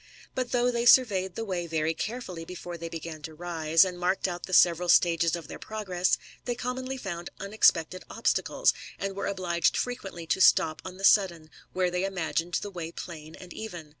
[0.33, 4.27] But though they surveyed the way very carefully before they began lo rise, and marked
[4.27, 9.77] out the several stages of their progress, they commonly found unexpected obstacles, and were obliged
[9.77, 13.89] frequently to stop on the sudden, where they imagined the way plain and even.